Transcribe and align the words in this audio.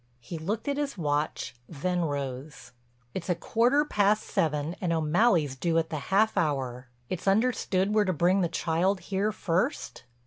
He 0.19 0.39
looked 0.39 0.67
at 0.67 0.77
his 0.77 0.97
watch, 0.97 1.53
then 1.69 2.05
rose. 2.05 2.71
"It's 3.13 3.29
a 3.29 3.35
quarter 3.35 3.85
past 3.85 4.23
seven 4.23 4.75
and 4.81 4.91
O'Malley's 4.91 5.55
due 5.55 5.77
at 5.77 5.91
the 5.91 5.97
half 6.09 6.35
hour. 6.35 6.87
It's 7.07 7.27
understood 7.27 7.93
we're 7.93 8.05
to 8.05 8.11
bring 8.13 8.41
the 8.41 8.49
child 8.49 8.99
here 9.01 9.31
first?" 9.31 10.05